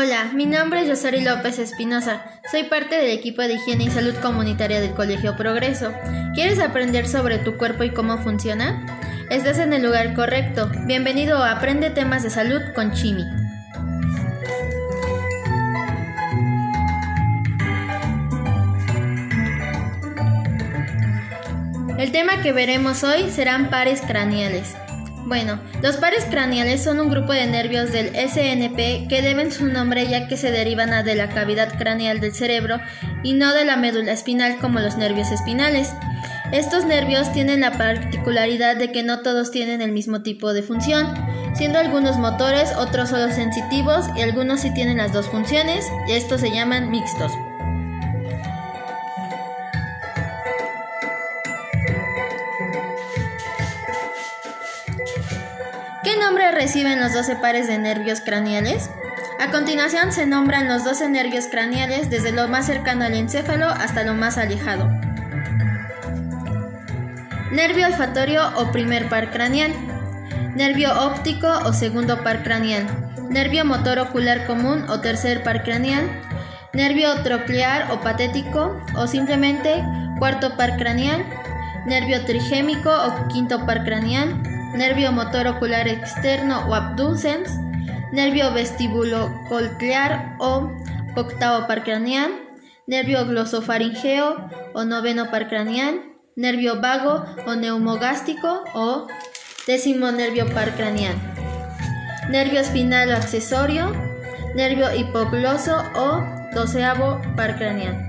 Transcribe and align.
Hola, 0.00 0.30
mi 0.32 0.46
nombre 0.46 0.82
es 0.82 0.88
Yosari 0.88 1.22
López 1.22 1.58
Espinosa. 1.58 2.22
Soy 2.52 2.62
parte 2.62 2.94
del 2.94 3.10
equipo 3.10 3.42
de 3.42 3.54
higiene 3.54 3.82
y 3.82 3.90
salud 3.90 4.14
comunitaria 4.22 4.80
del 4.80 4.94
Colegio 4.94 5.34
Progreso. 5.34 5.92
¿Quieres 6.34 6.60
aprender 6.60 7.08
sobre 7.08 7.38
tu 7.38 7.56
cuerpo 7.56 7.82
y 7.82 7.90
cómo 7.90 8.16
funciona? 8.18 8.86
Estás 9.28 9.58
en 9.58 9.72
el 9.72 9.82
lugar 9.82 10.14
correcto. 10.14 10.70
Bienvenido 10.86 11.42
a 11.42 11.50
Aprende 11.50 11.90
temas 11.90 12.22
de 12.22 12.30
salud 12.30 12.60
con 12.76 12.92
Chimi. 12.92 13.24
El 21.98 22.12
tema 22.12 22.40
que 22.40 22.52
veremos 22.52 23.02
hoy 23.02 23.32
serán 23.32 23.68
pares 23.68 24.00
craneales. 24.02 24.76
Bueno, 25.28 25.60
los 25.82 25.98
pares 25.98 26.24
craneales 26.24 26.82
son 26.82 27.00
un 27.00 27.10
grupo 27.10 27.34
de 27.34 27.46
nervios 27.46 27.92
del 27.92 28.16
SNP 28.16 29.08
que 29.08 29.20
deben 29.20 29.52
su 29.52 29.66
nombre 29.66 30.06
ya 30.08 30.26
que 30.26 30.38
se 30.38 30.50
derivan 30.50 31.04
de 31.04 31.14
la 31.14 31.28
cavidad 31.28 31.76
craneal 31.76 32.18
del 32.18 32.32
cerebro 32.32 32.80
y 33.22 33.34
no 33.34 33.52
de 33.52 33.66
la 33.66 33.76
médula 33.76 34.12
espinal 34.12 34.56
como 34.58 34.80
los 34.80 34.96
nervios 34.96 35.30
espinales. 35.30 35.92
Estos 36.50 36.86
nervios 36.86 37.30
tienen 37.30 37.60
la 37.60 37.72
particularidad 37.72 38.76
de 38.76 38.90
que 38.90 39.02
no 39.02 39.20
todos 39.20 39.50
tienen 39.50 39.82
el 39.82 39.92
mismo 39.92 40.22
tipo 40.22 40.54
de 40.54 40.62
función, 40.62 41.12
siendo 41.52 41.78
algunos 41.78 42.16
motores, 42.16 42.72
otros 42.78 43.10
solo 43.10 43.30
sensitivos 43.30 44.06
y 44.16 44.22
algunos 44.22 44.60
sí 44.60 44.72
tienen 44.72 44.96
las 44.96 45.12
dos 45.12 45.28
funciones, 45.28 45.84
y 46.08 46.12
estos 46.12 46.40
se 46.40 46.50
llaman 46.50 46.90
mixtos. 46.90 47.32
Nombre 56.28 56.52
reciben 56.52 57.00
los 57.00 57.14
12 57.14 57.36
pares 57.36 57.68
de 57.68 57.78
nervios 57.78 58.20
craneales? 58.20 58.90
A 59.40 59.50
continuación 59.50 60.12
se 60.12 60.26
nombran 60.26 60.68
los 60.68 60.84
12 60.84 61.08
nervios 61.08 61.46
craneales 61.46 62.10
desde 62.10 62.32
lo 62.32 62.48
más 62.48 62.66
cercano 62.66 63.06
al 63.06 63.14
encéfalo 63.14 63.64
hasta 63.64 64.02
lo 64.02 64.12
más 64.12 64.36
alejado. 64.36 64.90
Nervio 67.50 67.86
olfatorio 67.86 68.42
o 68.56 68.70
primer 68.72 69.08
par 69.08 69.30
craneal. 69.30 69.72
Nervio 70.54 70.92
óptico 71.00 71.48
o 71.64 71.72
segundo 71.72 72.22
par 72.22 72.42
craneal. 72.42 72.86
Nervio 73.30 73.64
motor 73.64 73.98
ocular 73.98 74.46
común 74.46 74.84
o 74.90 75.00
tercer 75.00 75.42
par 75.42 75.62
craneal. 75.62 76.04
Nervio 76.74 77.22
troclear 77.22 77.90
o 77.90 78.02
patético 78.02 78.78
o 78.94 79.06
simplemente 79.06 79.82
cuarto 80.18 80.58
par 80.58 80.76
craneal. 80.76 81.24
Nervio 81.86 82.22
trigémico 82.26 82.90
o 82.90 83.28
quinto 83.28 83.64
par 83.64 83.82
craneal 83.82 84.47
nervio 84.74 85.12
motor 85.12 85.46
ocular 85.46 85.88
externo 85.88 86.66
o 86.68 86.74
abducens, 86.74 87.50
nervio 88.12 88.52
vestibulocochlear 88.52 90.36
o 90.38 90.72
octavo 91.16 91.66
par 91.66 91.84
craneal, 91.84 92.30
nervio 92.86 93.24
glosofaringeo 93.26 94.48
o 94.74 94.84
noveno 94.84 95.30
par 95.30 95.48
craneal, 95.48 96.00
nervio 96.36 96.80
vago 96.80 97.24
o 97.46 97.54
neumogástico 97.54 98.64
o 98.74 99.06
décimo 99.66 100.10
nervio 100.12 100.46
par 100.54 100.74
craneal, 100.76 101.16
nervio 102.30 102.60
espinal 102.60 103.08
o 103.08 103.16
accesorio, 103.16 103.92
nervio 104.54 104.94
hipogloso 104.94 105.76
o 105.94 106.22
doceavo 106.54 107.20
par 107.36 107.56
craneal. 107.58 108.08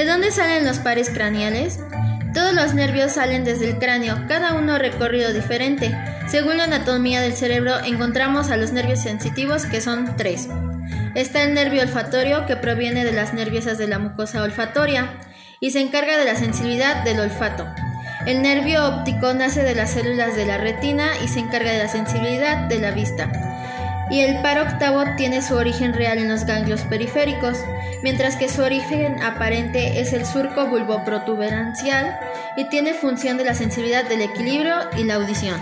¿De 0.00 0.06
dónde 0.06 0.30
salen 0.30 0.64
los 0.64 0.78
pares 0.78 1.10
craneales? 1.10 1.78
Todos 2.32 2.54
los 2.54 2.72
nervios 2.72 3.12
salen 3.12 3.44
desde 3.44 3.68
el 3.68 3.78
cráneo, 3.78 4.24
cada 4.28 4.54
uno 4.54 4.78
recorrido 4.78 5.30
diferente. 5.34 5.94
Según 6.26 6.56
la 6.56 6.64
anatomía 6.64 7.20
del 7.20 7.34
cerebro, 7.34 7.78
encontramos 7.84 8.50
a 8.50 8.56
los 8.56 8.72
nervios 8.72 9.02
sensitivos, 9.02 9.66
que 9.66 9.82
son 9.82 10.16
tres. 10.16 10.48
Está 11.14 11.42
el 11.42 11.52
nervio 11.52 11.82
olfatorio, 11.82 12.46
que 12.46 12.56
proviene 12.56 13.04
de 13.04 13.12
las 13.12 13.34
nerviosas 13.34 13.76
de 13.76 13.88
la 13.88 13.98
mucosa 13.98 14.42
olfatoria, 14.42 15.18
y 15.60 15.72
se 15.72 15.82
encarga 15.82 16.16
de 16.16 16.24
la 16.24 16.34
sensibilidad 16.34 17.04
del 17.04 17.20
olfato. 17.20 17.66
El 18.24 18.40
nervio 18.40 18.86
óptico 18.86 19.34
nace 19.34 19.62
de 19.62 19.74
las 19.74 19.90
células 19.90 20.34
de 20.34 20.46
la 20.46 20.56
retina 20.56 21.10
y 21.22 21.28
se 21.28 21.40
encarga 21.40 21.72
de 21.72 21.78
la 21.78 21.88
sensibilidad 21.88 22.68
de 22.68 22.78
la 22.78 22.92
vista 22.92 23.49
y 24.10 24.20
el 24.20 24.42
par 24.42 24.58
octavo 24.58 25.04
tiene 25.16 25.40
su 25.40 25.54
origen 25.54 25.92
real 25.92 26.18
en 26.18 26.28
los 26.28 26.44
ganglios 26.44 26.82
periféricos, 26.82 27.58
mientras 28.02 28.36
que 28.36 28.48
su 28.48 28.62
origen 28.62 29.22
aparente 29.22 30.00
es 30.00 30.12
el 30.12 30.26
surco 30.26 30.66
bulboprotuberancial 30.66 32.18
y 32.56 32.68
tiene 32.68 32.94
función 32.94 33.36
de 33.36 33.44
la 33.44 33.54
sensibilidad 33.54 34.04
del 34.08 34.22
equilibrio 34.22 34.74
y 34.96 35.04
la 35.04 35.14
audición. 35.14 35.60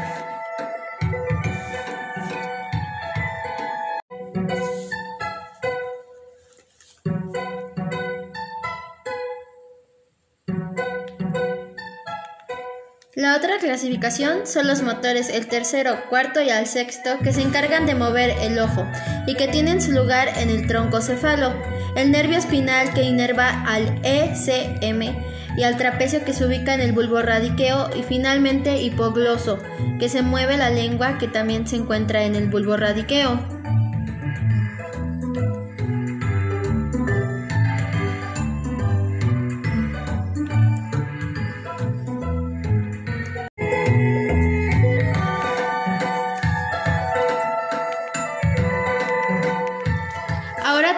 La 13.19 13.37
otra 13.37 13.59
clasificación 13.59 14.47
son 14.47 14.69
los 14.69 14.83
motores 14.83 15.29
el 15.29 15.49
tercero, 15.49 16.05
cuarto 16.09 16.41
y 16.41 16.51
al 16.51 16.69
sexto 16.69 17.19
que 17.19 17.33
se 17.33 17.43
encargan 17.43 17.85
de 17.85 17.97
mover 17.97 18.31
el 18.43 18.61
ojo 18.61 18.87
y 19.27 19.35
que 19.35 19.49
tienen 19.49 19.83
su 19.83 19.91
lugar 19.91 20.29
en 20.39 20.51
el 20.51 20.69
tronco 20.69 21.01
cefalo, 21.01 21.53
el 21.97 22.13
nervio 22.13 22.39
espinal 22.39 22.95
que 22.95 23.03
inerva 23.03 23.65
al 23.67 23.99
ECM 24.05 25.17
y 25.57 25.65
al 25.65 25.77
trapecio 25.77 26.25
que 26.25 26.33
se 26.33 26.47
ubica 26.47 26.75
en 26.75 26.81
el 26.81 26.93
bulbo 26.93 27.21
radiqueo 27.21 27.91
y 27.97 28.05
finalmente 28.05 28.81
hipogloso, 28.81 29.59
que 29.99 30.09
se 30.09 30.23
mueve 30.23 30.57
la 30.57 30.71
lengua 30.71 31.19
que 31.19 31.27
también 31.27 31.67
se 31.67 31.75
encuentra 31.75 32.23
en 32.23 32.37
el 32.37 32.47
bulbo 32.47 32.77
radiqueo. 32.77 33.58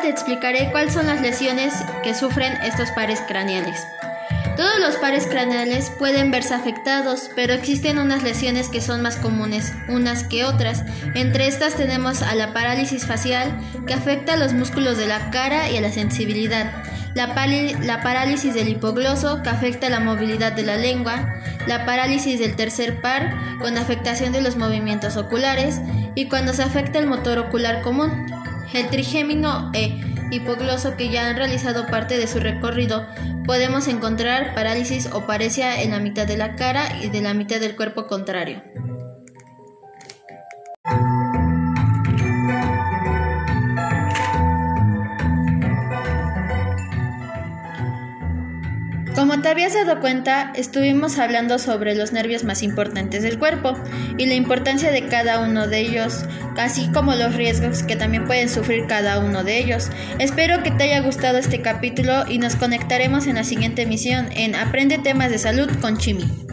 Te 0.02 0.08
explicaré 0.08 0.70
cuáles 0.70 0.94
son 0.94 1.06
las 1.06 1.20
lesiones 1.20 1.74
que 2.02 2.14
sufren 2.14 2.54
estos 2.62 2.90
pares 2.92 3.20
craneales. 3.28 3.86
Todos 4.56 4.80
los 4.80 4.96
pares 4.96 5.26
craneales 5.26 5.92
pueden 5.98 6.30
verse 6.30 6.54
afectados, 6.54 7.30
pero 7.36 7.52
existen 7.52 7.98
unas 7.98 8.22
lesiones 8.22 8.70
que 8.70 8.80
son 8.80 9.02
más 9.02 9.16
comunes 9.16 9.74
unas 9.88 10.24
que 10.24 10.44
otras. 10.44 10.84
Entre 11.14 11.48
estas 11.48 11.74
tenemos 11.74 12.22
a 12.22 12.34
la 12.34 12.54
parálisis 12.54 13.04
facial, 13.04 13.52
que 13.86 13.92
afecta 13.92 14.34
a 14.34 14.36
los 14.36 14.54
músculos 14.54 14.96
de 14.96 15.06
la 15.06 15.30
cara 15.30 15.68
y 15.68 15.76
a 15.76 15.82
la 15.82 15.92
sensibilidad. 15.92 16.82
La, 17.14 17.34
la, 17.82 18.02
parálisis 18.02 18.54
del 18.54 18.68
hipogloso, 18.68 19.42
que 19.42 19.50
afecta 19.50 19.88
a 19.88 19.90
la 19.90 20.00
movilidad 20.00 20.52
de 20.52 20.62
la 20.62 20.76
lengua. 20.76 21.34
La 21.66 21.84
parálisis 21.84 22.38
del 22.38 22.56
tercer 22.56 23.02
par, 23.02 23.34
con 23.58 23.76
afectación 23.76 24.32
de 24.32 24.40
los 24.40 24.56
movimientos 24.56 25.18
oculares. 25.18 25.80
Y 26.14 26.28
cuando 26.28 26.54
se 26.54 26.62
afecta 26.62 26.98
el 26.98 27.06
motor 27.06 27.38
ocular 27.38 27.82
común. 27.82 28.39
El 28.72 28.88
trigémino 28.88 29.70
e 29.74 30.00
hipogloso 30.30 30.96
que 30.96 31.08
ya 31.08 31.28
han 31.28 31.36
realizado 31.36 31.86
parte 31.86 32.16
de 32.16 32.26
su 32.26 32.38
recorrido, 32.38 33.06
podemos 33.44 33.88
encontrar 33.88 34.54
parálisis 34.54 35.08
o 35.12 35.26
parecia 35.26 35.82
en 35.82 35.90
la 35.90 35.98
mitad 35.98 36.26
de 36.26 36.36
la 36.36 36.54
cara 36.54 37.00
y 37.02 37.08
de 37.08 37.20
la 37.20 37.34
mitad 37.34 37.58
del 37.58 37.74
cuerpo 37.74 38.06
contrario. 38.06 38.62
Como 49.20 49.42
te 49.42 49.50
habías 49.50 49.74
dado 49.74 50.00
cuenta, 50.00 50.50
estuvimos 50.56 51.18
hablando 51.18 51.58
sobre 51.58 51.94
los 51.94 52.10
nervios 52.10 52.42
más 52.42 52.62
importantes 52.62 53.22
del 53.22 53.38
cuerpo 53.38 53.74
y 54.16 54.24
la 54.24 54.32
importancia 54.32 54.90
de 54.90 55.08
cada 55.08 55.40
uno 55.40 55.66
de 55.66 55.80
ellos, 55.80 56.24
así 56.56 56.90
como 56.90 57.14
los 57.14 57.36
riesgos 57.36 57.82
que 57.82 57.96
también 57.96 58.24
pueden 58.24 58.48
sufrir 58.48 58.86
cada 58.86 59.18
uno 59.18 59.44
de 59.44 59.58
ellos. 59.58 59.90
Espero 60.18 60.62
que 60.62 60.70
te 60.70 60.84
haya 60.84 61.00
gustado 61.00 61.36
este 61.36 61.60
capítulo 61.60 62.24
y 62.30 62.38
nos 62.38 62.56
conectaremos 62.56 63.26
en 63.26 63.34
la 63.34 63.44
siguiente 63.44 63.82
emisión 63.82 64.30
en 64.32 64.54
Aprende 64.54 64.96
temas 64.96 65.30
de 65.30 65.36
salud 65.36 65.68
con 65.82 65.98
Chimi. 65.98 66.49